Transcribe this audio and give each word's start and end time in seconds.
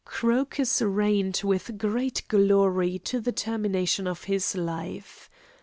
Crocus 0.03 0.81
reigned 0.81 1.41
with 1.43 1.77
great 1.77 2.23
glory 2.27 2.97
to 3.05 3.19
the 3.21 3.31
termination 3.31 4.07
of 4.07 4.23
his 4.23 4.55
life. 4.57 5.29